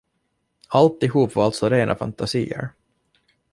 [0.67, 2.69] Alltihop var alltså rena fantasier?